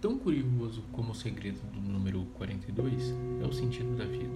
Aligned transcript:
Tão 0.00 0.18
curioso 0.18 0.82
como 0.92 1.12
o 1.12 1.14
segredo 1.14 1.60
do 1.72 1.80
número 1.80 2.26
42 2.34 3.14
é 3.42 3.46
o 3.46 3.52
sentido 3.52 3.96
da 3.96 4.04
vida. 4.04 4.34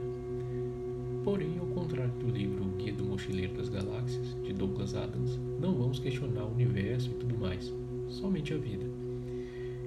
Porém, 1.23 1.59
ao 1.59 1.67
contrário 1.67 2.13
do 2.15 2.31
livro 2.31 2.65
O 2.65 2.77
Guia 2.79 2.95
do 2.95 3.05
Mochileiro 3.05 3.53
das 3.53 3.69
Galáxias, 3.69 4.35
de 4.43 4.55
Douglas 4.55 4.95
Adams, 4.95 5.39
não 5.61 5.75
vamos 5.75 5.99
questionar 5.99 6.45
o 6.45 6.53
universo 6.53 7.11
e 7.11 7.15
tudo 7.15 7.37
mais, 7.37 7.71
somente 8.09 8.55
a 8.55 8.57
vida. 8.57 8.87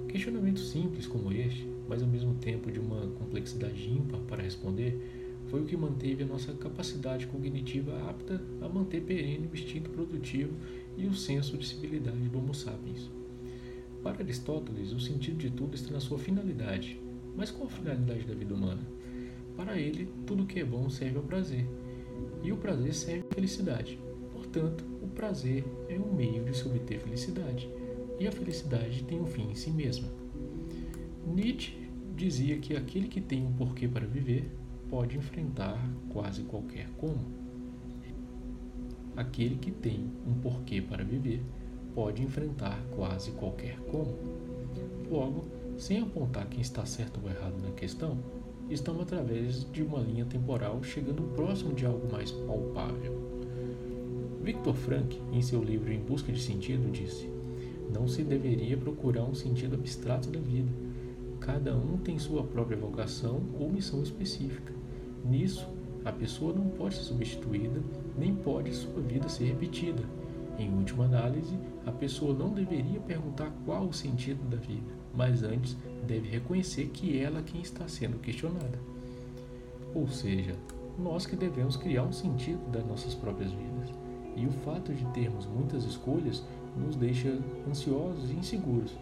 Questionamentos 0.08 0.70
simples 0.70 1.06
como 1.06 1.32
este, 1.32 1.66
mas 1.88 2.00
ao 2.00 2.08
mesmo 2.08 2.34
tempo 2.34 2.70
de 2.70 2.78
uma 2.78 3.08
complexidade 3.18 3.90
ímpar 3.90 4.20
para 4.20 4.42
responder, 4.42 4.96
foi 5.48 5.62
o 5.62 5.64
que 5.64 5.76
manteve 5.76 6.22
a 6.22 6.26
nossa 6.26 6.52
capacidade 6.52 7.26
cognitiva 7.26 8.08
apta 8.08 8.40
a 8.60 8.68
manter 8.68 9.02
perene 9.02 9.48
o 9.48 9.54
instinto 9.54 9.90
produtivo 9.90 10.52
e 10.96 11.06
o 11.06 11.14
senso 11.14 11.58
de 11.58 11.66
civilidade 11.66 12.28
do 12.28 12.38
Homo 12.38 12.54
sapiens. 12.54 13.10
Para 14.02 14.18
Aristóteles, 14.18 14.92
o 14.92 14.98
sentido 14.98 15.38
de 15.38 15.50
tudo 15.50 15.74
está 15.74 15.92
na 15.92 16.00
sua 16.00 16.18
finalidade. 16.18 17.00
Mas 17.36 17.50
qual 17.50 17.68
a 17.68 17.70
finalidade 17.70 18.24
da 18.24 18.34
vida 18.34 18.54
humana? 18.54 18.82
Para 19.56 19.78
ele, 19.78 20.08
tudo 20.26 20.44
que 20.44 20.58
é 20.58 20.64
bom 20.64 20.90
serve 20.90 21.18
ao 21.18 21.22
prazer, 21.22 21.66
e 22.42 22.50
o 22.50 22.56
prazer 22.56 22.94
serve 22.94 23.24
à 23.30 23.34
felicidade. 23.34 23.98
Portanto, 24.32 24.84
o 25.00 25.06
prazer 25.06 25.64
é 25.88 25.98
um 25.98 26.12
meio 26.12 26.44
de 26.44 26.56
se 26.56 26.66
obter 26.66 26.98
felicidade, 26.98 27.68
e 28.18 28.26
a 28.26 28.32
felicidade 28.32 29.04
tem 29.04 29.20
um 29.20 29.26
fim 29.26 29.50
em 29.50 29.54
si 29.54 29.70
mesma. 29.70 30.08
Nietzsche 31.26 31.76
dizia 32.16 32.58
que 32.58 32.76
aquele 32.76 33.08
que 33.08 33.20
tem 33.20 33.46
um 33.46 33.52
porquê 33.52 33.86
para 33.86 34.06
viver 34.06 34.50
pode 34.90 35.16
enfrentar 35.16 35.78
quase 36.10 36.42
qualquer 36.42 36.88
como. 36.98 37.20
Aquele 39.16 39.56
que 39.56 39.70
tem 39.70 40.10
um 40.26 40.34
porquê 40.34 40.82
para 40.82 41.04
viver 41.04 41.42
pode 41.94 42.22
enfrentar 42.22 42.82
quase 42.94 43.30
qualquer 43.32 43.78
como. 43.90 44.14
Logo, 45.10 45.44
sem 45.76 46.00
apontar 46.00 46.46
quem 46.46 46.60
está 46.60 46.84
certo 46.84 47.20
ou 47.22 47.30
errado 47.30 47.54
na 47.62 47.70
questão, 47.72 48.18
estamos 48.70 49.02
através 49.02 49.70
de 49.70 49.82
uma 49.82 50.00
linha 50.00 50.24
temporal 50.24 50.82
chegando 50.82 51.22
próximo 51.34 51.74
de 51.74 51.84
algo 51.84 52.10
mais 52.10 52.30
palpável. 52.30 53.20
Victor 54.42 54.74
Frank, 54.74 55.20
em 55.32 55.42
seu 55.42 55.62
livro 55.62 55.92
Em 55.92 56.00
Busca 56.00 56.32
de 56.32 56.40
Sentido, 56.40 56.90
disse: 56.90 57.28
Não 57.92 58.08
se 58.08 58.22
deveria 58.22 58.76
procurar 58.76 59.24
um 59.24 59.34
sentido 59.34 59.76
abstrato 59.76 60.30
da 60.30 60.40
vida. 60.40 60.70
Cada 61.40 61.74
um 61.76 61.96
tem 61.98 62.18
sua 62.18 62.42
própria 62.42 62.76
vocação 62.76 63.42
ou 63.58 63.70
missão 63.70 64.02
específica. 64.02 64.72
Nisso, 65.24 65.68
a 66.04 66.10
pessoa 66.10 66.52
não 66.52 66.68
pode 66.70 66.96
ser 66.96 67.02
substituída, 67.02 67.80
nem 68.18 68.34
pode 68.34 68.74
sua 68.74 69.00
vida 69.00 69.28
ser 69.28 69.44
repetida 69.44 70.02
em 70.62 70.74
última 70.74 71.04
análise, 71.04 71.58
a 71.86 71.92
pessoa 71.92 72.34
não 72.34 72.50
deveria 72.50 73.00
perguntar 73.00 73.52
qual 73.64 73.86
o 73.86 73.92
sentido 73.92 74.42
da 74.48 74.56
vida, 74.56 74.92
mas 75.14 75.42
antes 75.42 75.76
deve 76.06 76.28
reconhecer 76.28 76.88
que 76.88 77.18
ela 77.18 77.40
é 77.40 77.42
quem 77.42 77.60
está 77.60 77.86
sendo 77.88 78.18
questionada. 78.20 78.78
Ou 79.94 80.08
seja, 80.08 80.56
nós 80.98 81.26
que 81.26 81.36
devemos 81.36 81.76
criar 81.76 82.04
um 82.04 82.12
sentido 82.12 82.70
das 82.70 82.86
nossas 82.86 83.14
próprias 83.14 83.50
vidas. 83.52 83.90
E 84.34 84.46
o 84.46 84.50
fato 84.50 84.94
de 84.94 85.04
termos 85.06 85.46
muitas 85.46 85.84
escolhas 85.84 86.42
nos 86.76 86.96
deixa 86.96 87.38
ansiosos 87.68 88.30
e 88.30 88.34
inseguros. 88.34 88.96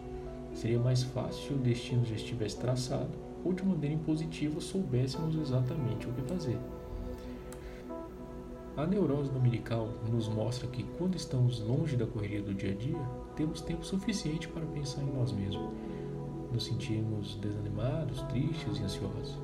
Seria 0.53 0.81
mais 0.81 1.03
fácil 1.03 1.41
se 1.41 1.55
o 1.55 1.58
destino 1.58 2.05
já 2.05 2.16
estivesse 2.16 2.58
traçado 2.58 3.11
ou 3.44 3.53
de 3.53 3.64
maneira 3.64 3.94
impositiva 3.94 4.61
soubéssemos 4.61 5.36
exatamente 5.36 6.08
o 6.08 6.12
que 6.12 6.22
fazer. 6.22 6.58
A 8.81 8.86
neurose 8.86 9.31
dominical 9.31 9.91
nos 10.11 10.27
mostra 10.27 10.67
que 10.67 10.83
quando 10.97 11.14
estamos 11.14 11.61
longe 11.61 11.98
da 11.98 12.06
correria 12.06 12.41
do 12.41 12.55
dia 12.55 12.73
a 12.73 12.75
dia, 12.75 12.98
temos 13.37 13.61
tempo 13.61 13.84
suficiente 13.84 14.48
para 14.48 14.64
pensar 14.64 15.03
em 15.03 15.12
nós 15.12 15.33
mesmos. 15.33 15.70
Nos 16.50 16.64
sentimos 16.64 17.34
desanimados, 17.34 18.22
tristes 18.22 18.78
e 18.78 18.82
ansiosos. 18.82 19.38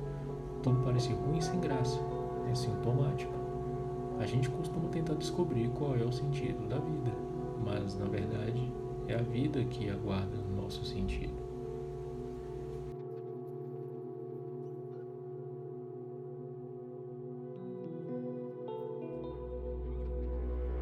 Tudo 0.63 0.83
parece 0.83 1.13
ruim 1.13 1.37
e 1.37 1.43
sem 1.43 1.59
graça. 1.59 1.99
É 2.49 2.55
sintomático. 2.55 3.31
A 4.19 4.25
gente 4.25 4.49
costuma 4.49 4.89
tentar 4.89 5.13
descobrir 5.13 5.69
qual 5.69 5.95
é 5.95 6.03
o 6.03 6.11
sentido 6.11 6.67
da 6.67 6.79
vida, 6.79 7.15
mas 7.63 7.93
na 7.93 8.05
verdade 8.05 8.73
é 9.07 9.13
a 9.13 9.21
vida 9.21 9.63
que 9.65 9.87
aguarda 9.87 10.35
o 10.35 10.61
nosso 10.63 10.83
sentido. 10.83 11.46